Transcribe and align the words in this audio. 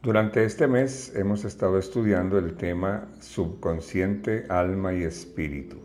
Durante 0.00 0.44
este 0.44 0.68
mes 0.68 1.12
hemos 1.16 1.44
estado 1.44 1.76
estudiando 1.76 2.38
el 2.38 2.56
tema 2.56 3.08
subconsciente, 3.20 4.44
alma 4.48 4.94
y 4.94 5.02
espíritu. 5.02 5.76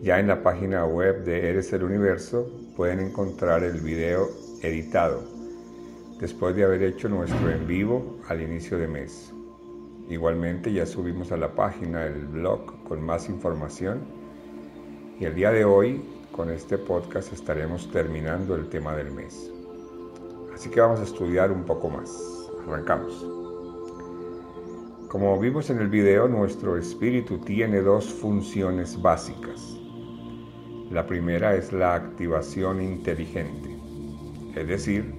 Ya 0.00 0.20
en 0.20 0.28
la 0.28 0.44
página 0.44 0.86
web 0.86 1.24
de 1.24 1.48
Eres 1.48 1.72
el 1.72 1.82
Universo 1.82 2.48
pueden 2.76 3.00
encontrar 3.00 3.64
el 3.64 3.80
video 3.80 4.28
editado 4.62 5.24
después 6.20 6.54
de 6.54 6.62
haber 6.62 6.84
hecho 6.84 7.08
nuestro 7.08 7.50
en 7.50 7.66
vivo 7.66 8.20
al 8.28 8.40
inicio 8.40 8.78
de 8.78 8.86
mes. 8.86 9.32
Igualmente 10.08 10.72
ya 10.72 10.86
subimos 10.86 11.32
a 11.32 11.36
la 11.36 11.52
página 11.52 12.06
el 12.06 12.26
blog 12.26 12.84
con 12.84 13.02
más 13.02 13.28
información 13.28 14.02
y 15.18 15.24
el 15.24 15.34
día 15.34 15.50
de 15.50 15.64
hoy 15.64 16.00
con 16.30 16.48
este 16.50 16.78
podcast 16.78 17.32
estaremos 17.32 17.90
terminando 17.90 18.54
el 18.54 18.68
tema 18.68 18.94
del 18.94 19.10
mes. 19.10 19.50
Así 20.54 20.70
que 20.70 20.80
vamos 20.80 21.00
a 21.00 21.02
estudiar 21.02 21.50
un 21.50 21.64
poco 21.64 21.90
más. 21.90 22.35
Arrancamos. 22.66 23.24
Como 25.08 25.38
vimos 25.38 25.70
en 25.70 25.78
el 25.78 25.88
video, 25.88 26.26
nuestro 26.26 26.76
espíritu 26.76 27.38
tiene 27.38 27.80
dos 27.80 28.06
funciones 28.06 29.00
básicas. 29.00 29.78
La 30.90 31.06
primera 31.06 31.54
es 31.54 31.72
la 31.72 31.94
activación 31.94 32.82
inteligente, 32.82 33.76
es 34.56 34.66
decir, 34.66 35.14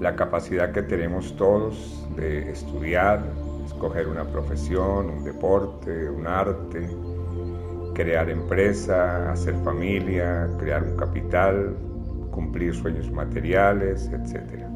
la 0.00 0.16
capacidad 0.16 0.72
que 0.72 0.82
tenemos 0.82 1.36
todos 1.36 2.04
de 2.16 2.50
estudiar, 2.50 3.22
escoger 3.64 4.08
una 4.08 4.24
profesión, 4.24 5.08
un 5.08 5.24
deporte, 5.24 6.10
un 6.10 6.26
arte, 6.26 6.88
crear 7.94 8.28
empresa, 8.28 9.30
hacer 9.30 9.54
familia, 9.64 10.48
crear 10.58 10.82
un 10.82 10.96
capital, 10.96 11.76
cumplir 12.30 12.74
sueños 12.74 13.10
materiales, 13.10 14.10
etc. 14.12 14.66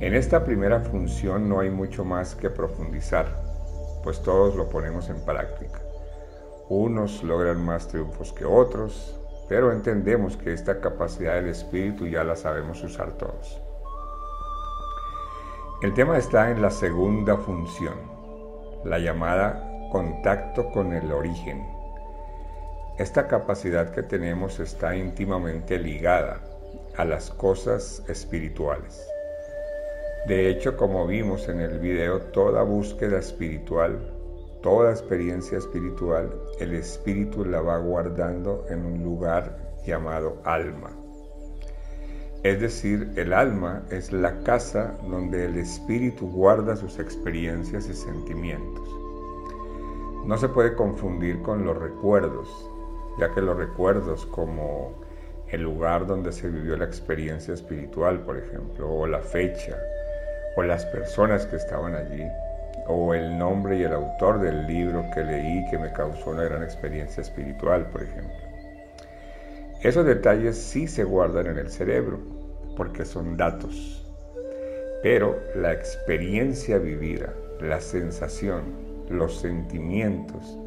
En 0.00 0.14
esta 0.14 0.44
primera 0.44 0.78
función 0.78 1.48
no 1.48 1.58
hay 1.58 1.70
mucho 1.70 2.04
más 2.04 2.36
que 2.36 2.50
profundizar, 2.50 3.26
pues 4.04 4.22
todos 4.22 4.54
lo 4.54 4.68
ponemos 4.68 5.08
en 5.08 5.20
práctica. 5.24 5.80
Unos 6.68 7.24
logran 7.24 7.64
más 7.64 7.88
triunfos 7.88 8.32
que 8.32 8.44
otros, 8.44 9.18
pero 9.48 9.72
entendemos 9.72 10.36
que 10.36 10.52
esta 10.52 10.80
capacidad 10.80 11.34
del 11.34 11.48
espíritu 11.48 12.06
ya 12.06 12.22
la 12.22 12.36
sabemos 12.36 12.80
usar 12.84 13.10
todos. 13.18 13.60
El 15.82 15.92
tema 15.94 16.16
está 16.16 16.52
en 16.52 16.62
la 16.62 16.70
segunda 16.70 17.36
función, 17.36 17.96
la 18.84 19.00
llamada 19.00 19.68
contacto 19.90 20.70
con 20.70 20.92
el 20.92 21.10
origen. 21.10 21.66
Esta 22.98 23.26
capacidad 23.26 23.90
que 23.90 24.04
tenemos 24.04 24.60
está 24.60 24.94
íntimamente 24.94 25.76
ligada 25.76 26.40
a 26.96 27.04
las 27.04 27.30
cosas 27.30 28.04
espirituales. 28.06 29.04
De 30.28 30.50
hecho, 30.50 30.76
como 30.76 31.06
vimos 31.06 31.48
en 31.48 31.58
el 31.58 31.78
video, 31.78 32.20
toda 32.20 32.62
búsqueda 32.62 33.18
espiritual, 33.18 33.98
toda 34.62 34.90
experiencia 34.90 35.56
espiritual, 35.56 36.30
el 36.60 36.74
espíritu 36.74 37.46
la 37.46 37.62
va 37.62 37.78
guardando 37.78 38.66
en 38.68 38.84
un 38.84 39.02
lugar 39.02 39.56
llamado 39.86 40.42
alma. 40.44 40.90
Es 42.42 42.60
decir, 42.60 43.10
el 43.16 43.32
alma 43.32 43.86
es 43.90 44.12
la 44.12 44.42
casa 44.42 44.98
donde 45.08 45.46
el 45.46 45.56
espíritu 45.56 46.30
guarda 46.30 46.76
sus 46.76 46.98
experiencias 46.98 47.88
y 47.88 47.94
sentimientos. 47.94 48.86
No 50.26 50.36
se 50.36 50.50
puede 50.50 50.74
confundir 50.74 51.40
con 51.40 51.64
los 51.64 51.78
recuerdos, 51.78 52.50
ya 53.18 53.32
que 53.32 53.40
los 53.40 53.56
recuerdos 53.56 54.26
como 54.26 54.92
el 55.48 55.62
lugar 55.62 56.06
donde 56.06 56.32
se 56.32 56.50
vivió 56.50 56.76
la 56.76 56.84
experiencia 56.84 57.54
espiritual, 57.54 58.20
por 58.26 58.36
ejemplo, 58.36 58.92
o 58.92 59.06
la 59.06 59.20
fecha, 59.20 59.74
o 60.58 60.62
las 60.64 60.84
personas 60.86 61.46
que 61.46 61.54
estaban 61.54 61.94
allí, 61.94 62.26
o 62.88 63.14
el 63.14 63.38
nombre 63.38 63.78
y 63.78 63.84
el 63.84 63.92
autor 63.92 64.40
del 64.40 64.66
libro 64.66 65.08
que 65.14 65.22
leí 65.22 65.64
que 65.70 65.78
me 65.78 65.92
causó 65.92 66.30
una 66.30 66.42
gran 66.42 66.64
experiencia 66.64 67.20
espiritual, 67.20 67.86
por 67.92 68.02
ejemplo. 68.02 68.34
Esos 69.84 70.04
detalles 70.04 70.56
sí 70.56 70.88
se 70.88 71.04
guardan 71.04 71.46
en 71.46 71.58
el 71.58 71.70
cerebro 71.70 72.18
porque 72.76 73.04
son 73.04 73.36
datos, 73.36 74.04
pero 75.00 75.38
la 75.54 75.72
experiencia 75.72 76.78
vivida, 76.78 77.32
la 77.60 77.80
sensación, 77.80 78.64
los 79.08 79.38
sentimientos, 79.38 80.58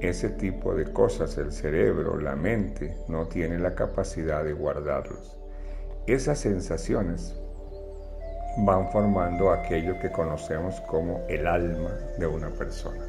ese 0.00 0.28
tipo 0.28 0.76
de 0.76 0.84
cosas, 0.92 1.38
el 1.38 1.50
cerebro, 1.50 2.20
la 2.20 2.36
mente, 2.36 2.96
no 3.08 3.26
tiene 3.26 3.58
la 3.58 3.74
capacidad 3.74 4.44
de 4.44 4.52
guardarlos. 4.52 5.36
Esas 6.06 6.38
sensaciones 6.38 7.34
van 8.58 8.88
formando 8.90 9.50
aquello 9.50 9.98
que 9.98 10.10
conocemos 10.10 10.80
como 10.82 11.22
el 11.28 11.46
alma 11.46 11.90
de 12.18 12.26
una 12.26 12.50
persona. 12.50 13.04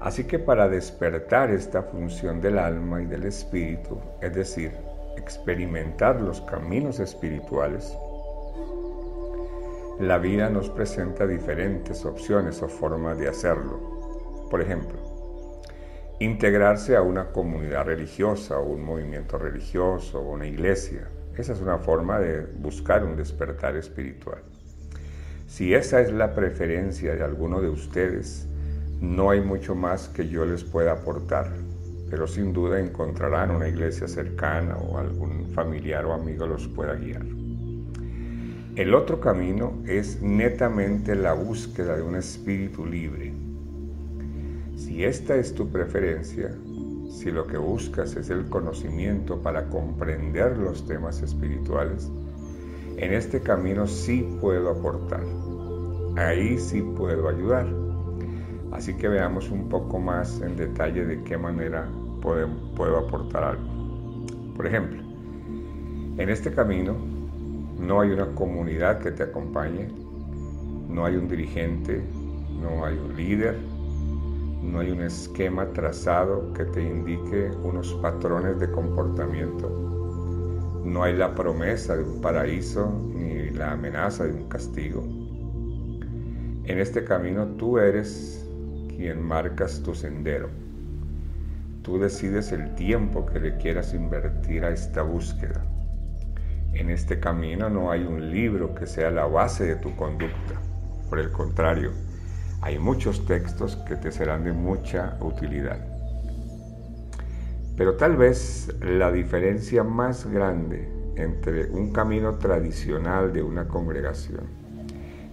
Así 0.00 0.24
que 0.24 0.38
para 0.38 0.68
despertar 0.68 1.50
esta 1.50 1.82
función 1.82 2.40
del 2.40 2.58
alma 2.58 3.02
y 3.02 3.06
del 3.06 3.24
espíritu, 3.24 3.98
es 4.20 4.34
decir, 4.34 4.72
experimentar 5.16 6.20
los 6.20 6.40
caminos 6.42 7.00
espirituales, 7.00 7.96
la 10.00 10.18
vida 10.18 10.50
nos 10.50 10.68
presenta 10.70 11.26
diferentes 11.26 12.04
opciones 12.04 12.60
o 12.62 12.68
formas 12.68 13.16
de 13.16 13.28
hacerlo. 13.28 14.48
Por 14.50 14.60
ejemplo, 14.60 14.98
integrarse 16.18 16.96
a 16.96 17.02
una 17.02 17.32
comunidad 17.32 17.86
religiosa 17.86 18.58
o 18.58 18.64
un 18.64 18.84
movimiento 18.84 19.38
religioso 19.38 20.20
o 20.20 20.32
una 20.32 20.46
iglesia. 20.46 21.08
Esa 21.36 21.52
es 21.52 21.60
una 21.60 21.78
forma 21.78 22.20
de 22.20 22.46
buscar 22.58 23.04
un 23.04 23.16
despertar 23.16 23.76
espiritual. 23.76 24.42
Si 25.46 25.74
esa 25.74 26.00
es 26.00 26.12
la 26.12 26.34
preferencia 26.34 27.14
de 27.14 27.22
alguno 27.22 27.60
de 27.60 27.68
ustedes, 27.68 28.46
no 29.00 29.30
hay 29.30 29.40
mucho 29.40 29.74
más 29.74 30.08
que 30.08 30.28
yo 30.28 30.44
les 30.44 30.64
pueda 30.64 30.92
aportar, 30.92 31.52
pero 32.08 32.26
sin 32.26 32.52
duda 32.52 32.78
encontrarán 32.78 33.50
una 33.50 33.68
iglesia 33.68 34.06
cercana 34.06 34.76
o 34.76 34.98
algún 34.98 35.50
familiar 35.50 36.04
o 36.06 36.12
amigo 36.12 36.46
los 36.46 36.68
pueda 36.68 36.94
guiar. 36.94 37.22
El 38.76 38.94
otro 38.94 39.20
camino 39.20 39.82
es 39.86 40.20
netamente 40.22 41.14
la 41.14 41.32
búsqueda 41.32 41.96
de 41.96 42.02
un 42.02 42.16
espíritu 42.16 42.86
libre. 42.86 43.32
Si 44.76 45.04
esta 45.04 45.36
es 45.36 45.54
tu 45.54 45.70
preferencia, 45.70 46.50
si 47.14 47.30
lo 47.30 47.46
que 47.46 47.56
buscas 47.56 48.16
es 48.16 48.28
el 48.30 48.48
conocimiento 48.48 49.40
para 49.40 49.68
comprender 49.68 50.58
los 50.58 50.86
temas 50.86 51.22
espirituales, 51.22 52.10
en 52.96 53.12
este 53.12 53.40
camino 53.40 53.86
sí 53.86 54.28
puedo 54.40 54.70
aportar. 54.70 55.24
Ahí 56.16 56.58
sí 56.58 56.82
puedo 56.82 57.28
ayudar 57.28 57.84
Así 58.74 58.94
que 58.94 59.08
veamos 59.08 59.50
un 59.50 59.68
poco 59.68 60.00
más 60.00 60.40
en 60.40 60.56
detalle 60.56 61.06
de 61.06 61.22
qué 61.22 61.38
manera 61.38 61.88
puedo, 62.20 62.98
aportar 62.98 63.44
algo. 63.44 64.26
Por 64.56 64.66
ejemplo, 64.66 65.00
en 66.18 66.28
este 66.28 66.52
camino 66.52 66.96
no 67.78 68.00
hay 68.00 68.10
una 68.10 68.34
comunidad 68.34 68.98
que 68.98 69.12
te 69.12 69.22
acompañe, 69.22 69.86
no 70.88 71.04
hay 71.06 71.14
un 71.14 71.28
dirigente, 71.28 72.02
no 72.60 72.84
hay 72.84 72.98
un 72.98 73.16
líder, 73.16 73.58
no 74.64 74.80
hay 74.80 74.90
un 74.90 75.02
esquema 75.02 75.72
trazado 75.72 76.52
que 76.54 76.64
te 76.64 76.82
indique 76.82 77.50
unos 77.62 77.92
patrones 78.02 78.58
de 78.58 78.70
comportamiento. 78.70 79.68
No 80.84 81.02
hay 81.02 81.16
la 81.16 81.34
promesa 81.34 81.96
de 81.96 82.02
un 82.02 82.20
paraíso 82.20 82.90
ni 83.14 83.50
la 83.50 83.72
amenaza 83.72 84.24
de 84.24 84.32
un 84.32 84.48
castigo. 84.48 85.02
En 86.64 86.78
este 86.78 87.04
camino 87.04 87.46
tú 87.58 87.78
eres 87.78 88.44
quien 88.88 89.22
marcas 89.22 89.82
tu 89.82 89.94
sendero. 89.94 90.48
Tú 91.82 91.98
decides 91.98 92.50
el 92.50 92.74
tiempo 92.74 93.26
que 93.26 93.40
le 93.40 93.56
quieras 93.58 93.92
invertir 93.92 94.64
a 94.64 94.70
esta 94.70 95.02
búsqueda. 95.02 95.62
En 96.72 96.88
este 96.90 97.20
camino 97.20 97.68
no 97.68 97.90
hay 97.90 98.04
un 98.04 98.32
libro 98.32 98.74
que 98.74 98.86
sea 98.86 99.10
la 99.10 99.26
base 99.26 99.66
de 99.66 99.76
tu 99.76 99.94
conducta. 99.94 100.60
Por 101.10 101.18
el 101.20 101.30
contrario, 101.30 101.92
hay 102.64 102.78
muchos 102.78 103.26
textos 103.26 103.76
que 103.86 103.94
te 103.94 104.10
serán 104.10 104.42
de 104.42 104.54
mucha 104.54 105.18
utilidad. 105.20 105.76
Pero 107.76 107.96
tal 107.96 108.16
vez 108.16 108.74
la 108.80 109.12
diferencia 109.12 109.84
más 109.84 110.24
grande 110.24 110.88
entre 111.16 111.70
un 111.70 111.92
camino 111.92 112.38
tradicional 112.38 113.34
de 113.34 113.42
una 113.42 113.68
congregación 113.68 114.46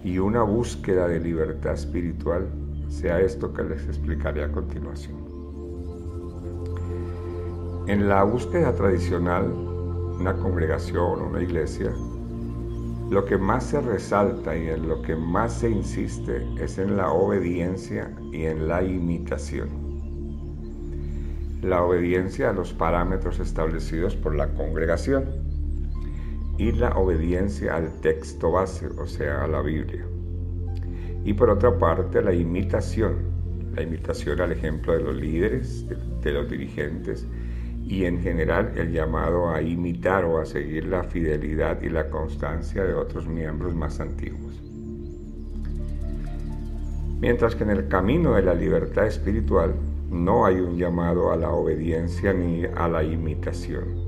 y 0.04 0.18
una 0.18 0.42
búsqueda 0.42 1.08
de 1.08 1.20
libertad 1.20 1.72
espiritual 1.72 2.48
sea 2.88 3.18
esto 3.18 3.54
que 3.54 3.62
les 3.62 3.82
explicaré 3.86 4.44
a 4.44 4.52
continuación. 4.52 5.16
En 7.86 8.10
la 8.10 8.24
búsqueda 8.24 8.74
tradicional, 8.74 9.50
una 10.20 10.34
congregación 10.34 11.22
o 11.22 11.28
una 11.28 11.40
iglesia, 11.40 11.94
lo 13.12 13.26
que 13.26 13.36
más 13.36 13.64
se 13.64 13.78
resalta 13.78 14.56
y 14.56 14.70
en 14.70 14.88
lo 14.88 15.02
que 15.02 15.14
más 15.14 15.52
se 15.52 15.68
insiste 15.68 16.46
es 16.58 16.78
en 16.78 16.96
la 16.96 17.12
obediencia 17.12 18.10
y 18.32 18.44
en 18.44 18.66
la 18.68 18.82
imitación. 18.82 19.68
La 21.60 21.82
obediencia 21.82 22.48
a 22.48 22.52
los 22.54 22.72
parámetros 22.72 23.38
establecidos 23.38 24.16
por 24.16 24.34
la 24.34 24.48
congregación 24.54 25.26
y 26.56 26.72
la 26.72 26.96
obediencia 26.96 27.76
al 27.76 27.92
texto 28.00 28.50
base, 28.50 28.86
o 28.86 29.06
sea, 29.06 29.44
a 29.44 29.46
la 29.46 29.60
Biblia. 29.60 30.06
Y 31.22 31.34
por 31.34 31.50
otra 31.50 31.76
parte, 31.76 32.22
la 32.22 32.32
imitación, 32.32 33.16
la 33.74 33.82
imitación 33.82 34.40
al 34.40 34.52
ejemplo 34.52 34.94
de 34.94 35.00
los 35.00 35.16
líderes, 35.16 35.86
de, 36.22 36.32
los 36.32 36.48
dirigentes, 36.48 37.26
y 37.84 38.04
en 38.04 38.20
general 38.20 38.72
el 38.76 38.92
llamado 38.92 39.50
a 39.50 39.60
imitar 39.60 40.24
o 40.24 40.38
a 40.38 40.46
seguir 40.46 40.86
la 40.86 41.04
fidelidad 41.04 41.82
y 41.82 41.88
la 41.88 42.08
constancia 42.08 42.84
de 42.84 42.94
otros 42.94 43.26
miembros 43.26 43.74
más 43.74 44.00
antiguos. 44.00 44.62
Mientras 47.20 47.54
que 47.54 47.64
en 47.64 47.70
el 47.70 47.88
camino 47.88 48.34
de 48.34 48.42
la 48.42 48.54
libertad 48.54 49.06
espiritual 49.06 49.74
no 50.10 50.44
hay 50.44 50.56
un 50.56 50.76
llamado 50.76 51.32
a 51.32 51.36
la 51.36 51.50
obediencia 51.50 52.32
ni 52.32 52.64
a 52.64 52.88
la 52.88 53.02
imitación. 53.02 54.02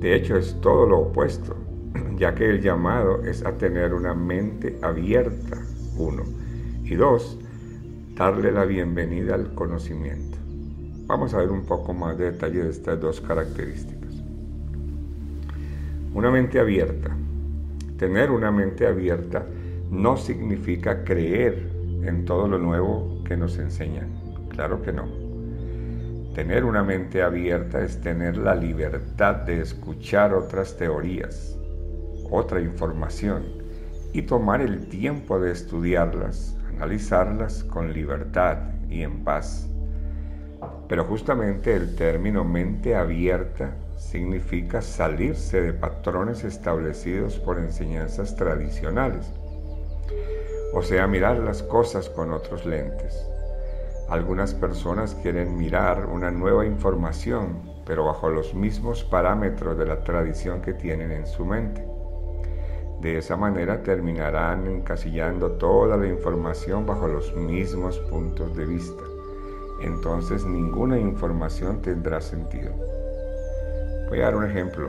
De 0.00 0.14
hecho, 0.14 0.36
es 0.36 0.60
todo 0.60 0.86
lo 0.86 1.00
opuesto, 1.00 1.56
ya 2.16 2.34
que 2.34 2.48
el 2.48 2.60
llamado 2.60 3.22
es 3.24 3.44
a 3.44 3.52
tener 3.58 3.92
una 3.92 4.14
mente 4.14 4.78
abierta, 4.82 5.58
uno, 5.96 6.24
y 6.84 6.94
dos, 6.94 7.38
darle 8.14 8.52
la 8.52 8.64
bienvenida 8.64 9.34
al 9.34 9.54
conocimiento. 9.54 10.31
Vamos 11.12 11.34
a 11.34 11.40
ver 11.40 11.50
un 11.50 11.66
poco 11.66 11.92
más 11.92 12.16
de 12.16 12.30
detalle 12.30 12.64
de 12.64 12.70
estas 12.70 12.98
dos 12.98 13.20
características. 13.20 14.14
Una 16.14 16.30
mente 16.30 16.58
abierta. 16.58 17.14
Tener 17.98 18.30
una 18.30 18.50
mente 18.50 18.86
abierta 18.86 19.44
no 19.90 20.16
significa 20.16 21.04
creer 21.04 21.68
en 22.02 22.24
todo 22.24 22.48
lo 22.48 22.56
nuevo 22.56 23.22
que 23.26 23.36
nos 23.36 23.58
enseñan. 23.58 24.08
Claro 24.48 24.80
que 24.80 24.94
no. 24.94 25.04
Tener 26.34 26.64
una 26.64 26.82
mente 26.82 27.20
abierta 27.20 27.82
es 27.82 28.00
tener 28.00 28.38
la 28.38 28.54
libertad 28.54 29.34
de 29.34 29.60
escuchar 29.60 30.32
otras 30.32 30.78
teorías, 30.78 31.54
otra 32.30 32.58
información 32.62 33.42
y 34.14 34.22
tomar 34.22 34.62
el 34.62 34.86
tiempo 34.86 35.38
de 35.38 35.52
estudiarlas, 35.52 36.56
analizarlas 36.74 37.64
con 37.64 37.92
libertad 37.92 38.56
y 38.88 39.02
en 39.02 39.22
paz. 39.24 39.68
Pero 40.92 41.06
justamente 41.06 41.74
el 41.74 41.96
término 41.96 42.44
mente 42.44 42.94
abierta 42.94 43.70
significa 43.96 44.82
salirse 44.82 45.62
de 45.62 45.72
patrones 45.72 46.44
establecidos 46.44 47.38
por 47.38 47.58
enseñanzas 47.58 48.36
tradicionales 48.36 49.32
o 50.74 50.82
sea, 50.82 51.06
mirar 51.06 51.38
las 51.38 51.62
cosas 51.62 52.10
con 52.10 52.30
otros 52.30 52.66
lentes. 52.66 53.26
Algunas 54.10 54.52
personas 54.52 55.14
quieren 55.14 55.56
mirar 55.56 56.04
una 56.04 56.30
nueva 56.30 56.66
información, 56.66 57.58
pero 57.86 58.04
bajo 58.04 58.28
los 58.28 58.52
mismos 58.52 59.02
parámetros 59.02 59.78
de 59.78 59.86
la 59.86 60.04
tradición 60.04 60.60
que 60.60 60.74
tienen 60.74 61.10
en 61.10 61.26
su 61.26 61.46
mente. 61.46 61.86
De 63.00 63.16
esa 63.16 63.38
manera 63.38 63.82
terminarán 63.82 64.66
encasillando 64.66 65.52
toda 65.52 65.96
la 65.96 66.06
información 66.06 66.84
bajo 66.84 67.08
los 67.08 67.34
mismos 67.34 67.98
puntos 68.10 68.54
de 68.54 68.66
vista. 68.66 69.11
Entonces 69.82 70.44
ninguna 70.46 70.96
información 70.98 71.82
tendrá 71.82 72.20
sentido. 72.20 72.72
Voy 74.08 74.20
a 74.20 74.24
dar 74.24 74.36
un 74.36 74.44
ejemplo. 74.44 74.88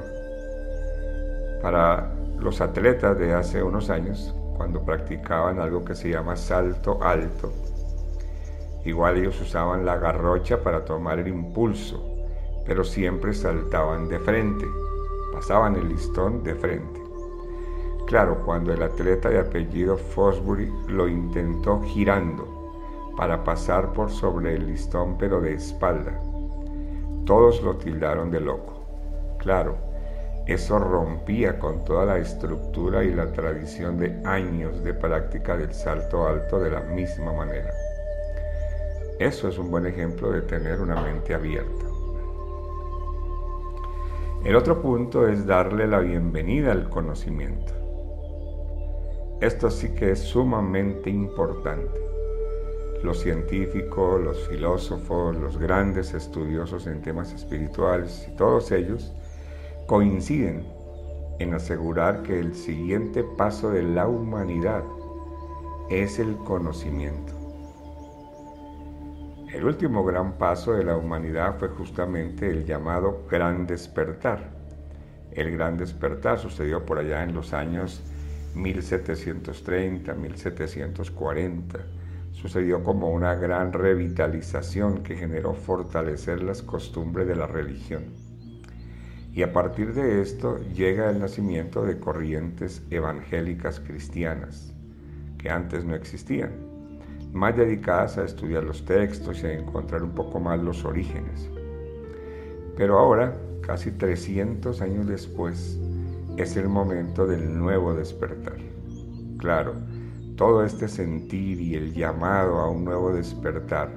Para 1.64 2.14
los 2.38 2.62
atletas 2.62 3.18
de 3.18 3.34
hace 3.34 3.64
unos 3.64 3.90
años, 3.90 4.36
cuando 4.56 4.84
practicaban 4.84 5.60
algo 5.60 5.84
que 5.84 5.96
se 5.96 6.10
llama 6.10 6.36
salto 6.36 7.02
alto. 7.02 7.52
Igual 8.86 9.18
ellos 9.18 9.42
usaban 9.42 9.84
la 9.84 9.98
garrocha 9.98 10.62
para 10.62 10.86
tomar 10.86 11.18
el 11.18 11.28
impulso, 11.28 12.04
pero 12.66 12.84
siempre 12.84 13.34
saltaban 13.34 14.08
de 14.10 14.20
frente, 14.20 14.68
pasaban 15.34 15.76
el 15.76 15.90
listón 15.90 16.44
de 16.44 16.54
frente. 16.54 17.02
Claro, 18.06 18.44
cuando 18.46 18.72
el 18.74 18.84
atleta 18.84 19.30
de 19.30 19.40
apellido 19.40 19.98
Fosbury 19.98 20.72
lo 20.88 21.08
intentó 21.08 21.82
girando 21.82 22.53
para 23.16 23.44
pasar 23.44 23.94
por 23.94 24.10
sobre 24.10 24.56
el 24.56 24.68
listón 24.68 25.18
pero 25.18 25.42
de 25.42 25.54
espalda, 25.54 26.20
todos 27.26 27.62
lo 27.62 27.78
tildaron 27.78 28.32
de 28.32 28.40
loco. 28.40 28.86
Claro, 29.40 29.78
eso 30.46 30.78
rompía 30.78 31.58
con 31.58 31.86
toda 31.86 32.06
la 32.06 32.18
estructura 32.18 33.04
y 33.04 33.14
la 33.14 33.32
tradición 33.32 33.98
de 33.98 34.22
años 34.26 34.84
de 34.84 34.94
práctica 34.94 35.56
del 35.56 35.74
salto 35.74 36.28
alto 36.28 36.60
de 36.60 36.72
la 36.72 36.82
misma 36.82 37.32
manera. 37.32 37.72
Eso 39.20 39.48
es 39.48 39.58
un 39.58 39.72
buen 39.72 39.86
ejemplo 39.86 40.32
de 40.32 40.42
tener 40.42 40.82
una 40.82 41.00
mente 41.02 41.34
abierta. 41.34 41.86
El 44.44 44.58
otro 44.58 44.82
punto 44.82 45.26
es 45.26 45.46
darle 45.46 45.88
la 45.88 46.00
bienvenida 46.00 46.74
al 46.74 46.90
conocimiento. 46.90 47.72
Esto 49.40 49.70
sí 49.70 49.96
que 49.96 50.12
es 50.12 50.20
sumamente 50.20 51.10
importante. 51.10 52.13
Los 53.04 53.20
científicos, 53.20 54.22
los 54.22 54.48
filósofos, 54.48 55.36
los 55.36 55.58
grandes 55.58 56.14
estudiosos 56.14 56.88
en 56.88 57.02
temas 57.02 57.34
espirituales 57.34 58.26
y 58.32 58.36
todos 58.38 58.72
ellos 58.72 59.14
coinciden 59.88 60.66
en 61.40 61.54
asegurar 61.54 62.24
que 62.24 62.40
el 62.40 62.56
siguiente 62.56 63.26
paso 63.38 63.72
de 63.72 63.84
la 63.84 64.08
humanidad 64.08 64.84
es 65.90 66.18
el 66.18 66.38
conocimiento. 66.38 67.34
El 69.52 69.66
último 69.66 70.06
gran 70.06 70.38
paso 70.38 70.72
de 70.72 70.86
la 70.86 70.96
humanidad 70.96 71.60
fue 71.60 71.68
justamente 71.68 72.50
el 72.50 72.66
llamado 72.66 73.26
Gran 73.30 73.68
Despertar. 73.68 74.50
El 75.34 75.52
Gran 75.52 75.76
Despertar 75.76 76.40
sucedió 76.40 76.86
por 76.86 77.00
allá 77.00 77.22
en 77.24 77.34
los 77.34 77.52
años 77.52 78.02
1730, 78.56 80.14
1740. 80.14 81.80
Sucedió 82.44 82.84
como 82.84 83.10
una 83.10 83.36
gran 83.36 83.72
revitalización 83.72 85.02
que 85.02 85.16
generó 85.16 85.54
fortalecer 85.54 86.44
las 86.44 86.62
costumbres 86.62 87.26
de 87.26 87.38
la 87.38 87.48
religión 87.48 88.04
y 89.34 89.42
a 89.42 89.52
partir 89.52 89.94
de 89.94 90.22
esto 90.22 90.60
llega 90.76 91.10
el 91.10 91.20
nacimiento 91.20 91.84
de 91.84 92.00
corrientes 92.00 92.84
evangélicas 92.92 93.80
cristianas, 93.80 94.76
que 95.40 95.50
antes 95.50 95.86
no 95.86 95.96
existían, 95.96 96.52
más 97.32 97.58
dedicadas 97.58 98.20
a 98.20 98.26
estudiar 98.26 98.64
los 98.64 98.86
textos 98.86 99.42
y 99.42 99.48
a 99.48 99.54
encontrar 99.54 100.04
un 100.04 100.12
poco 100.12 100.40
más 100.40 100.60
los 100.60 100.86
orígenes. 100.86 101.50
Pero 102.78 103.00
ahora, 103.00 103.36
casi 103.62 103.92
300 103.92 104.82
años 104.82 105.08
después, 105.08 105.80
es 106.38 106.56
el 106.56 106.70
momento 106.70 107.26
del 107.26 107.58
nuevo 107.58 107.96
despertar. 107.96 108.58
Claro, 109.38 109.76
todo 110.36 110.64
este 110.64 110.88
sentir 110.88 111.60
y 111.60 111.76
el 111.76 111.94
llamado 111.94 112.60
a 112.60 112.70
un 112.70 112.84
nuevo 112.86 113.14
despertar 113.14 113.92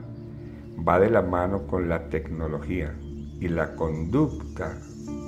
va 0.87 1.00
de 1.00 1.11
la 1.11 1.23
mano 1.23 1.66
con 1.66 1.88
la 1.88 2.09
tecnología 2.09 2.95
y 3.40 3.49
la 3.49 3.75
conducta 3.75 4.78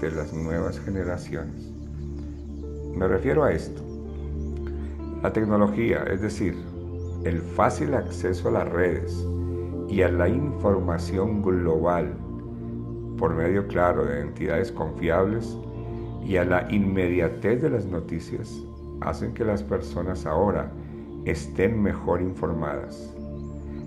de 0.01 0.11
las 0.11 0.33
nuevas 0.33 0.79
generaciones. 0.81 1.73
Me 2.95 3.09
refiero 3.09 3.45
a 3.45 3.53
esto. 3.53 3.83
La 5.23 5.33
tecnología, 5.33 6.05
es 6.11 6.21
decir, 6.21 6.55
el 7.25 7.41
fácil 7.41 7.95
acceso 7.95 8.49
a 8.49 8.53
las 8.53 8.69
redes 8.69 9.27
y 9.89 10.03
a 10.03 10.11
la 10.11 10.29
información 10.29 11.43
global 11.43 12.15
por 13.17 13.35
medio 13.35 13.67
claro 13.67 14.05
de 14.05 14.21
entidades 14.21 14.71
confiables 14.71 15.57
y 16.25 16.37
a 16.37 16.45
la 16.45 16.69
inmediatez 16.71 17.63
de 17.63 17.71
las 17.71 17.87
noticias 17.87 18.63
hacen 19.01 19.33
que 19.33 19.45
las 19.45 19.63
personas 19.63 20.27
ahora 20.27 20.71
estén 21.31 21.83
mejor 21.83 22.21
informadas. 22.21 23.13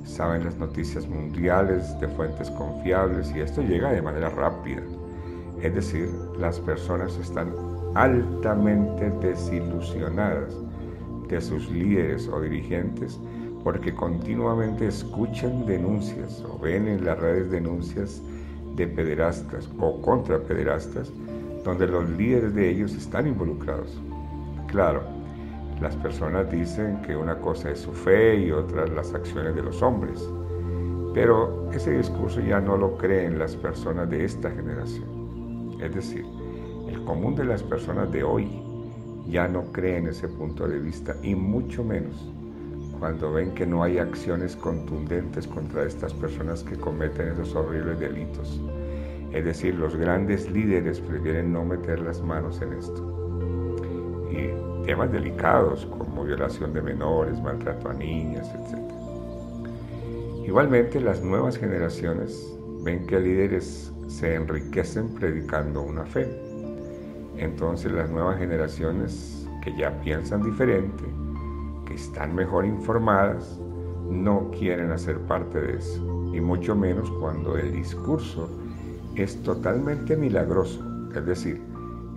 Saben 0.06 0.44
las 0.44 0.58
noticias 0.58 1.08
mundiales 1.08 2.00
de 2.00 2.08
fuentes 2.10 2.50
confiables 2.52 3.32
y 3.36 3.40
esto 3.40 3.62
llega 3.62 3.92
de 3.92 4.02
manera 4.02 4.30
rápida 4.30 4.82
es 5.62 5.76
decir, 5.76 6.10
las 6.40 6.60
personas 6.60 7.16
están 7.18 7.54
altamente 7.94 9.12
desilusionadas 9.22 10.56
de 11.28 11.40
sus 11.40 11.70
líderes 11.70 12.28
o 12.28 12.42
dirigentes 12.42 13.20
porque 13.64 13.94
continuamente 13.94 14.88
escuchan 14.88 15.68
denuncias 15.68 16.44
o 16.50 16.58
ven 16.58 16.88
en 16.88 17.06
las 17.06 17.20
redes 17.20 17.52
denuncias 17.52 18.24
de 18.76 18.88
pederastas 18.88 19.70
o 19.80 20.02
contra 20.02 20.40
pederastas 20.40 21.12
donde 21.64 21.86
los 21.86 22.10
líderes 22.10 22.56
de 22.56 22.72
ellos 22.72 22.94
están 22.96 23.28
involucrados. 23.28 24.02
Claro, 24.66 25.04
las 25.82 25.96
personas 25.96 26.50
dicen 26.52 27.02
que 27.02 27.16
una 27.16 27.40
cosa 27.40 27.72
es 27.72 27.80
su 27.80 27.92
fe 27.92 28.38
y 28.38 28.52
otra 28.52 28.86
las 28.86 29.14
acciones 29.16 29.56
de 29.56 29.64
los 29.64 29.82
hombres, 29.82 30.24
pero 31.14 31.72
ese 31.72 31.98
discurso 31.98 32.40
ya 32.40 32.62
no 32.62 32.78
lo 32.78 32.98
creen 32.98 33.40
las 33.40 33.56
personas 33.56 34.08
de 34.10 34.24
esta 34.24 34.52
generación. 34.52 35.80
Es 35.82 35.94
decir, 35.96 36.24
el 36.88 37.04
común 37.04 37.36
de 37.36 37.46
las 37.46 37.64
personas 37.64 38.12
de 38.12 38.24
hoy 38.24 38.62
ya 39.28 39.48
no 39.48 39.64
cree 39.72 39.98
en 39.98 40.08
ese 40.08 40.28
punto 40.28 40.68
de 40.68 40.78
vista 40.78 41.16
y 41.24 41.34
mucho 41.34 41.84
menos 41.84 42.30
cuando 43.00 43.34
ven 43.34 43.56
que 43.56 43.66
no 43.66 43.82
hay 43.82 43.98
acciones 43.98 44.56
contundentes 44.56 45.48
contra 45.48 45.84
estas 45.86 46.14
personas 46.14 46.64
que 46.64 46.76
cometen 46.76 47.30
esos 47.30 47.56
horribles 47.56 48.00
delitos. 48.00 48.62
Es 49.32 49.44
decir, 49.44 49.74
los 49.74 49.96
grandes 49.96 50.52
líderes 50.52 51.00
prefieren 51.00 51.52
no 51.52 51.66
meter 51.66 52.00
las 52.02 52.22
manos 52.22 52.62
en 52.62 52.74
esto. 52.74 53.21
Temas 54.86 55.12
delicados 55.12 55.86
como 55.86 56.24
violación 56.24 56.74
de 56.74 56.82
menores, 56.82 57.42
maltrato 57.42 57.90
a 57.90 57.94
niñas, 57.94 58.50
etc. 58.54 58.80
Igualmente, 60.46 61.00
las 61.00 61.22
nuevas 61.22 61.58
generaciones 61.58 62.52
ven 62.84 63.06
que 63.06 63.20
líderes 63.20 63.92
se 64.08 64.36
enriquecen 64.36 65.10
predicando 65.16 65.82
una 65.82 66.06
fe. 66.06 66.28
Entonces 67.38 67.92
las 67.92 68.10
nuevas 68.10 68.38
generaciones 68.38 69.48
que 69.64 69.76
ya 69.76 69.92
piensan 70.02 70.44
diferente, 70.44 71.04
que 71.86 71.94
están 71.94 72.36
mejor 72.36 72.66
informadas, 72.66 73.60
no 74.10 74.52
quieren 74.52 74.92
hacer 74.92 75.18
parte 75.20 75.62
de 75.62 75.78
eso, 75.78 76.32
y 76.34 76.42
mucho 76.42 76.76
menos 76.76 77.10
cuando 77.20 77.58
el 77.58 77.72
discurso 77.72 78.50
es 79.16 79.42
totalmente 79.44 80.18
milagroso, 80.18 80.84
es 81.16 81.26
decir, 81.26 81.62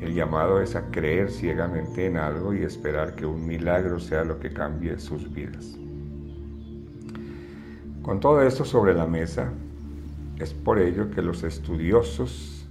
el 0.00 0.14
llamado 0.14 0.60
es 0.60 0.76
a 0.76 0.90
creer 0.90 1.30
ciegamente 1.30 2.06
en 2.06 2.16
algo 2.16 2.54
y 2.54 2.62
esperar 2.62 3.14
que 3.14 3.26
un 3.26 3.46
milagro 3.46 3.98
sea 4.00 4.24
lo 4.24 4.38
que 4.38 4.52
cambie 4.52 4.98
sus 4.98 5.32
vidas. 5.32 5.78
Con 8.02 8.20
todo 8.20 8.42
esto 8.42 8.64
sobre 8.64 8.94
la 8.94 9.06
mesa, 9.06 9.50
es 10.38 10.52
por 10.52 10.78
ello 10.78 11.10
que 11.10 11.22
los 11.22 11.42
estudiosos 11.42 12.66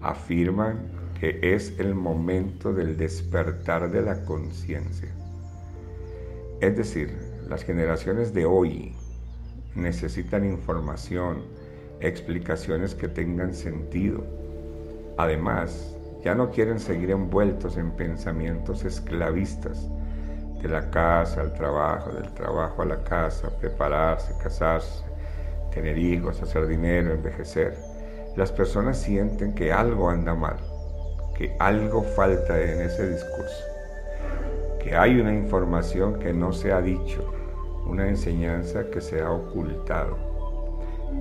afirman 0.00 0.78
que 1.18 1.38
es 1.42 1.78
el 1.78 1.94
momento 1.94 2.72
del 2.72 2.96
despertar 2.96 3.90
de 3.90 4.02
la 4.02 4.24
conciencia. 4.24 5.10
Es 6.60 6.76
decir, 6.76 7.16
las 7.48 7.64
generaciones 7.64 8.32
de 8.32 8.46
hoy 8.46 8.94
necesitan 9.74 10.44
información, 10.44 11.42
explicaciones 12.00 12.94
que 12.94 13.08
tengan 13.08 13.54
sentido. 13.54 14.24
Además, 15.18 15.96
ya 16.22 16.34
no 16.34 16.50
quieren 16.50 16.78
seguir 16.78 17.10
envueltos 17.10 17.76
en 17.76 17.92
pensamientos 17.92 18.84
esclavistas 18.84 19.88
de 20.60 20.68
la 20.68 20.90
casa 20.90 21.40
al 21.40 21.54
trabajo, 21.54 22.10
del 22.10 22.30
trabajo 22.34 22.82
a 22.82 22.84
la 22.84 23.02
casa, 23.02 23.48
prepararse, 23.58 24.34
casarse, 24.42 25.02
tener 25.72 25.96
hijos, 25.96 26.42
hacer 26.42 26.66
dinero, 26.66 27.12
envejecer. 27.12 27.76
Las 28.36 28.52
personas 28.52 28.98
sienten 28.98 29.54
que 29.54 29.72
algo 29.72 30.10
anda 30.10 30.34
mal, 30.34 30.56
que 31.36 31.56
algo 31.58 32.02
falta 32.02 32.60
en 32.60 32.82
ese 32.82 33.08
discurso, 33.08 33.64
que 34.82 34.94
hay 34.94 35.18
una 35.18 35.34
información 35.34 36.18
que 36.18 36.32
no 36.32 36.52
se 36.52 36.72
ha 36.72 36.82
dicho, 36.82 37.32
una 37.86 38.08
enseñanza 38.08 38.84
que 38.90 39.00
se 39.00 39.22
ha 39.22 39.30
ocultado. 39.30 40.18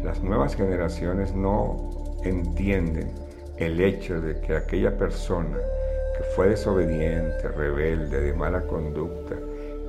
Las 0.03 0.21
nuevas 0.21 0.55
generaciones 0.55 1.33
no 1.33 2.17
entienden 2.23 3.28
el 3.59 3.81
hecho 3.81 4.21
de 4.21 4.39
que 4.39 4.55
aquella 4.55 4.97
persona 4.97 5.57
que 6.17 6.23
fue 6.35 6.49
desobediente, 6.49 7.49
rebelde, 7.49 8.21
de 8.21 8.33
mala 8.33 8.61
conducta, 8.61 9.35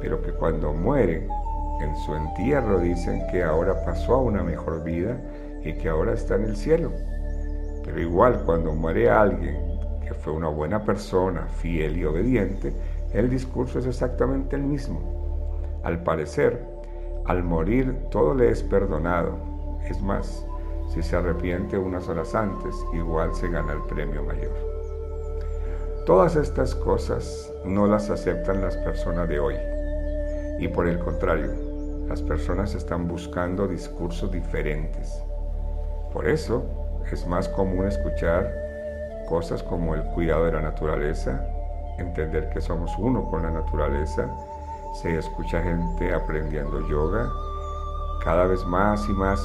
pero 0.00 0.20
que 0.20 0.32
cuando 0.32 0.72
muere, 0.72 1.28
en 1.80 1.96
su 2.04 2.14
entierro 2.14 2.80
dicen 2.80 3.22
que 3.30 3.42
ahora 3.42 3.84
pasó 3.84 4.14
a 4.14 4.22
una 4.22 4.42
mejor 4.42 4.82
vida 4.82 5.16
y 5.64 5.72
que 5.74 5.88
ahora 5.88 6.14
está 6.14 6.34
en 6.34 6.44
el 6.44 6.56
cielo. 6.56 6.92
Pero 7.84 8.00
igual 8.00 8.42
cuando 8.44 8.74
muere 8.74 9.08
alguien 9.08 9.56
que 10.06 10.14
fue 10.14 10.32
una 10.32 10.48
buena 10.48 10.84
persona, 10.84 11.46
fiel 11.46 11.96
y 11.96 12.04
obediente, 12.04 12.72
el 13.12 13.30
discurso 13.30 13.78
es 13.78 13.86
exactamente 13.86 14.56
el 14.56 14.62
mismo. 14.62 15.00
Al 15.84 16.02
parecer, 16.02 16.60
al 17.24 17.44
morir 17.44 17.94
todo 18.10 18.34
le 18.34 18.50
es 18.50 18.62
perdonado. 18.64 19.38
Es 19.88 20.02
más, 20.02 20.44
si 20.92 21.02
se 21.02 21.16
arrepiente 21.16 21.78
unas 21.78 22.08
horas 22.08 22.34
antes, 22.34 22.74
igual 22.92 23.34
se 23.34 23.48
gana 23.48 23.72
el 23.72 23.82
premio 23.82 24.24
mayor. 24.24 24.52
Todas 26.04 26.34
estas 26.34 26.74
cosas 26.74 27.52
no 27.64 27.86
las 27.86 28.10
aceptan 28.10 28.60
las 28.60 28.76
personas 28.78 29.28
de 29.28 29.38
hoy. 29.38 29.54
Y 30.58 30.66
por 30.66 30.88
el 30.88 30.98
contrario, 30.98 31.52
las 32.08 32.20
personas 32.22 32.74
están 32.74 33.06
buscando 33.06 33.68
discursos 33.68 34.32
diferentes. 34.32 35.22
Por 36.12 36.26
eso 36.26 36.64
es 37.12 37.24
más 37.26 37.48
común 37.48 37.86
escuchar 37.86 38.52
cosas 39.28 39.62
como 39.62 39.94
el 39.94 40.02
cuidado 40.06 40.46
de 40.46 40.52
la 40.52 40.62
naturaleza, 40.62 41.46
entender 41.98 42.50
que 42.50 42.60
somos 42.60 42.90
uno 42.98 43.30
con 43.30 43.42
la 43.42 43.50
naturaleza, 43.50 44.28
se 45.00 45.16
escucha 45.16 45.62
gente 45.62 46.12
aprendiendo 46.12 46.80
yoga, 46.88 47.30
cada 48.24 48.46
vez 48.46 48.64
más 48.64 49.08
y 49.08 49.12
más 49.12 49.40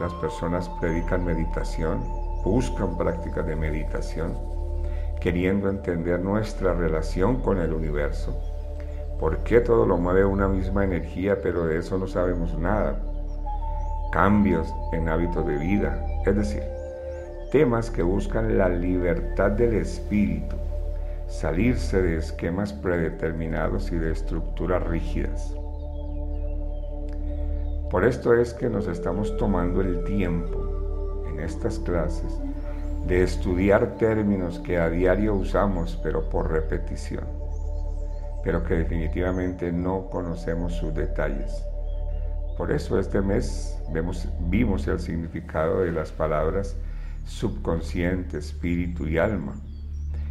las 0.00 0.14
personas 0.14 0.66
predican 0.80 1.26
meditación, 1.26 2.02
buscan 2.42 2.96
prácticas 2.96 3.46
de 3.46 3.54
meditación, 3.54 4.34
queriendo 5.20 5.68
entender 5.68 6.20
nuestra 6.20 6.72
relación 6.72 7.42
con 7.42 7.58
el 7.58 7.74
universo. 7.74 8.34
¿Por 9.18 9.44
qué 9.44 9.60
todo 9.60 9.84
lo 9.84 9.98
mueve 9.98 10.24
una 10.24 10.48
misma 10.48 10.84
energía, 10.84 11.36
pero 11.42 11.66
de 11.66 11.78
eso 11.78 11.98
no 11.98 12.06
sabemos 12.06 12.58
nada? 12.58 12.98
Cambios 14.10 14.74
en 14.92 15.10
hábitos 15.10 15.46
de 15.46 15.58
vida, 15.58 16.02
es 16.24 16.34
decir, 16.34 16.62
temas 17.52 17.90
que 17.90 18.02
buscan 18.02 18.56
la 18.56 18.70
libertad 18.70 19.50
del 19.50 19.74
espíritu, 19.74 20.56
salirse 21.28 22.00
de 22.00 22.16
esquemas 22.16 22.72
predeterminados 22.72 23.92
y 23.92 23.98
de 23.98 24.12
estructuras 24.12 24.82
rígidas. 24.84 25.54
Por 27.90 28.04
esto 28.04 28.34
es 28.34 28.54
que 28.54 28.70
nos 28.70 28.86
estamos 28.86 29.36
tomando 29.36 29.80
el 29.80 30.04
tiempo 30.04 31.24
en 31.28 31.40
estas 31.40 31.80
clases 31.80 32.32
de 33.06 33.24
estudiar 33.24 33.96
términos 33.96 34.60
que 34.60 34.78
a 34.78 34.88
diario 34.88 35.34
usamos 35.34 35.98
pero 36.00 36.30
por 36.30 36.52
repetición, 36.52 37.24
pero 38.44 38.62
que 38.62 38.74
definitivamente 38.74 39.72
no 39.72 40.08
conocemos 40.08 40.74
sus 40.74 40.94
detalles. 40.94 41.64
Por 42.56 42.70
eso 42.70 42.96
este 42.96 43.20
mes 43.22 43.76
vimos 44.48 44.86
el 44.86 45.00
significado 45.00 45.80
de 45.80 45.90
las 45.90 46.12
palabras 46.12 46.76
subconsciente, 47.24 48.38
espíritu 48.38 49.08
y 49.08 49.18
alma. 49.18 49.54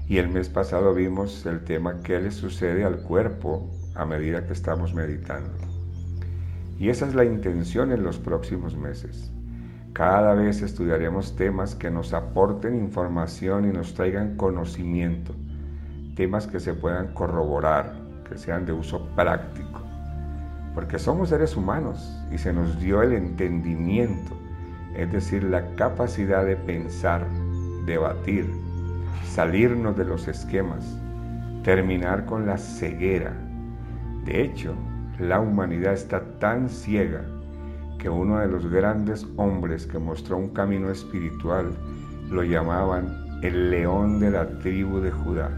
Y 0.08 0.18
el 0.18 0.30
mes 0.30 0.48
pasado 0.48 0.94
vimos 0.94 1.46
el 1.46 1.64
tema 1.66 2.02
qué 2.04 2.20
le 2.22 2.32
sucede 2.32 2.86
al 2.86 3.02
cuerpo 3.02 3.70
a 3.96 4.06
medida 4.06 4.46
que 4.46 4.54
estamos 4.54 4.94
meditando. 4.94 5.69
Y 6.80 6.88
esa 6.88 7.06
es 7.06 7.14
la 7.14 7.26
intención 7.26 7.92
en 7.92 8.04
los 8.04 8.18
próximos 8.18 8.78
meses. 8.78 9.34
Cada 9.92 10.34
vez 10.34 10.62
estudiaremos 10.62 11.36
temas 11.36 11.76
que 11.76 11.92
nos 11.92 12.14
aporten 12.14 12.74
información 12.74 13.70
y 13.70 13.74
nos 13.74 13.94
traigan 13.94 14.38
conocimiento, 14.38 15.36
temas 16.16 16.48
que 16.48 16.62
se 16.62 16.74
puedan 16.74 17.14
corroborar, 17.14 17.96
que 18.30 18.38
sean 18.38 18.66
de 18.66 18.72
uso 18.72 19.06
práctico, 19.14 19.82
porque 20.74 21.00
somos 21.00 21.30
seres 21.30 21.58
humanos 21.58 22.18
y 22.32 22.38
se 22.38 22.54
nos 22.54 22.80
dio 22.80 23.02
el 23.02 23.12
entendimiento, 23.12 24.38
es 24.96 25.12
decir, 25.12 25.44
la 25.44 25.76
capacidad 25.76 26.46
de 26.46 26.56
pensar, 26.56 27.28
debatir, 27.86 28.50
salirnos 29.26 29.98
de 29.98 30.06
los 30.06 30.30
esquemas, 30.30 30.86
terminar 31.64 32.26
con 32.26 32.46
la 32.46 32.58
ceguera. 32.58 33.34
De 34.24 34.44
hecho, 34.44 34.76
la 35.20 35.42
humanidad 35.42 35.94
está 35.94 36.22
tan 36.40 36.70
ciega 36.70 37.26
que 37.98 38.10
uno 38.10 38.40
de 38.40 38.48
los 38.48 38.66
grandes 38.72 39.28
hombres 39.36 39.86
que 39.86 40.00
mostró 40.00 40.38
un 40.38 40.50
camino 40.50 40.90
espiritual 40.90 41.74
lo 42.30 42.42
llamaban 42.44 43.26
el 43.44 43.70
león 43.70 44.22
de 44.22 44.32
la 44.32 44.48
tribu 44.60 45.02
de 45.02 45.12
Judá. 45.12 45.52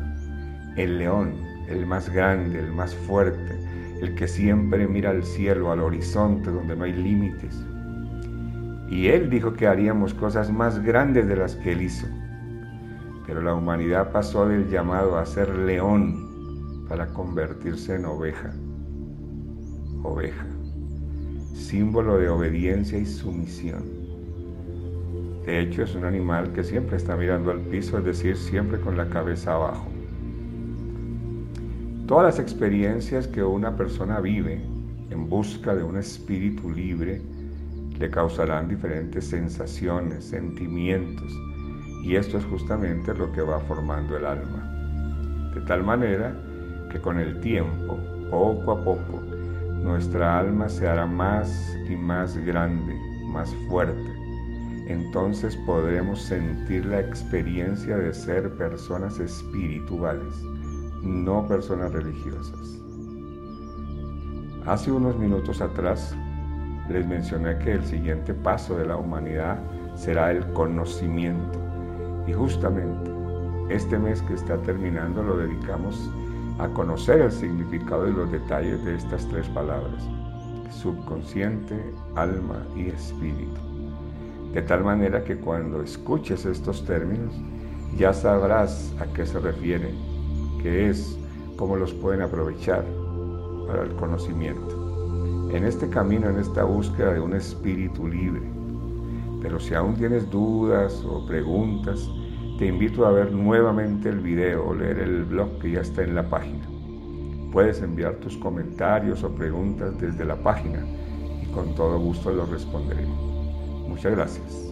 El 0.77 0.97
león, 0.97 1.33
el 1.69 1.85
más 1.85 2.09
grande, 2.09 2.57
el 2.57 2.71
más 2.71 2.95
fuerte, 2.95 3.59
el 4.01 4.15
que 4.15 4.27
siempre 4.27 4.87
mira 4.87 5.11
al 5.11 5.23
cielo, 5.23 5.71
al 5.71 5.81
horizonte 5.81 6.49
donde 6.49 6.75
no 6.75 6.85
hay 6.85 6.93
límites. 6.93 7.63
Y 8.89 9.09
él 9.09 9.29
dijo 9.29 9.53
que 9.53 9.67
haríamos 9.67 10.15
cosas 10.15 10.51
más 10.51 10.79
grandes 10.79 11.27
de 11.27 11.35
las 11.35 11.55
que 11.57 11.73
él 11.73 11.83
hizo. 11.83 12.07
Pero 13.27 13.43
la 13.43 13.53
humanidad 13.53 14.11
pasó 14.11 14.47
del 14.47 14.69
llamado 14.69 15.19
a 15.19 15.25
ser 15.27 15.55
león 15.55 16.87
para 16.89 17.05
convertirse 17.13 17.95
en 17.95 18.05
oveja 18.05 18.51
oveja, 20.03 20.45
símbolo 21.53 22.17
de 22.17 22.29
obediencia 22.29 22.97
y 22.97 23.05
sumisión. 23.05 23.83
De 25.45 25.59
hecho, 25.59 25.83
es 25.83 25.95
un 25.95 26.05
animal 26.05 26.53
que 26.53 26.63
siempre 26.63 26.97
está 26.97 27.15
mirando 27.15 27.51
al 27.51 27.59
piso, 27.61 27.97
es 27.97 28.05
decir, 28.05 28.37
siempre 28.37 28.79
con 28.79 28.95
la 28.95 29.09
cabeza 29.09 29.53
abajo. 29.53 29.87
Todas 32.07 32.25
las 32.25 32.39
experiencias 32.39 33.27
que 33.27 33.43
una 33.43 33.75
persona 33.75 34.19
vive 34.19 34.61
en 35.09 35.29
busca 35.29 35.73
de 35.75 35.83
un 35.83 35.97
espíritu 35.97 36.69
libre 36.69 37.21
le 37.99 38.09
causarán 38.09 38.67
diferentes 38.67 39.25
sensaciones, 39.27 40.25
sentimientos, 40.25 41.31
y 42.03 42.15
esto 42.15 42.37
es 42.37 42.45
justamente 42.45 43.13
lo 43.13 43.31
que 43.31 43.41
va 43.41 43.59
formando 43.61 44.17
el 44.17 44.25
alma. 44.25 45.51
De 45.53 45.61
tal 45.61 45.83
manera 45.83 46.35
que 46.91 46.99
con 46.99 47.19
el 47.19 47.39
tiempo, 47.41 47.97
poco 48.29 48.71
a 48.71 48.83
poco, 48.83 49.21
nuestra 49.81 50.39
alma 50.39 50.69
se 50.69 50.87
hará 50.87 51.05
más 51.05 51.75
y 51.89 51.95
más 51.95 52.37
grande, 52.37 52.95
más 53.25 53.53
fuerte. 53.67 54.11
Entonces 54.87 55.55
podremos 55.57 56.21
sentir 56.21 56.85
la 56.85 56.99
experiencia 56.99 57.97
de 57.97 58.13
ser 58.13 58.55
personas 58.57 59.19
espirituales, 59.19 60.43
no 61.01 61.47
personas 61.47 61.93
religiosas. 61.93 62.79
Hace 64.65 64.91
unos 64.91 65.17
minutos 65.17 65.61
atrás 65.61 66.15
les 66.89 67.07
mencioné 67.07 67.57
que 67.59 67.73
el 67.73 67.83
siguiente 67.83 68.33
paso 68.33 68.77
de 68.77 68.85
la 68.85 68.97
humanidad 68.97 69.59
será 69.95 70.31
el 70.31 70.45
conocimiento. 70.53 71.59
Y 72.27 72.33
justamente 72.33 73.11
este 73.69 73.97
mes 73.97 74.21
que 74.23 74.33
está 74.33 74.57
terminando 74.57 75.23
lo 75.23 75.37
dedicamos 75.37 76.11
a 76.59 76.67
conocer 76.69 77.21
el 77.21 77.31
significado 77.31 78.07
y 78.07 78.13
los 78.13 78.31
detalles 78.31 78.83
de 78.85 78.95
estas 78.95 79.27
tres 79.29 79.47
palabras, 79.49 80.03
subconsciente, 80.69 81.93
alma 82.15 82.65
y 82.75 82.87
espíritu. 82.87 83.59
De 84.53 84.61
tal 84.61 84.83
manera 84.83 85.23
que 85.23 85.37
cuando 85.37 85.81
escuches 85.81 86.45
estos 86.45 86.85
términos, 86.85 87.33
ya 87.97 88.13
sabrás 88.13 88.93
a 88.99 89.05
qué 89.13 89.25
se 89.25 89.39
refieren, 89.39 89.95
qué 90.61 90.89
es, 90.89 91.17
cómo 91.57 91.75
los 91.75 91.93
pueden 91.93 92.21
aprovechar 92.21 92.85
para 93.67 93.83
el 93.83 93.91
conocimiento. 93.95 95.49
En 95.53 95.65
este 95.65 95.89
camino, 95.89 96.29
en 96.29 96.39
esta 96.39 96.63
búsqueda 96.63 97.13
de 97.13 97.19
un 97.19 97.33
espíritu 97.33 98.07
libre. 98.07 98.41
Pero 99.41 99.59
si 99.59 99.73
aún 99.73 99.95
tienes 99.95 100.29
dudas 100.29 101.03
o 101.05 101.25
preguntas, 101.25 102.09
te 102.61 102.67
invito 102.67 103.07
a 103.07 103.11
ver 103.11 103.31
nuevamente 103.31 104.07
el 104.07 104.19
video 104.19 104.67
o 104.67 104.75
leer 104.75 104.99
el 104.99 105.23
blog 105.23 105.57
que 105.57 105.71
ya 105.71 105.81
está 105.81 106.03
en 106.03 106.13
la 106.13 106.29
página. 106.29 106.63
Puedes 107.51 107.81
enviar 107.81 108.17
tus 108.17 108.37
comentarios 108.37 109.23
o 109.23 109.33
preguntas 109.33 109.99
desde 109.99 110.23
la 110.23 110.35
página 110.35 110.85
y 111.41 111.47
con 111.47 111.73
todo 111.73 111.97
gusto 111.97 112.31
los 112.31 112.47
responderé. 112.51 113.07
Muchas 113.87 114.11
gracias. 114.11 114.70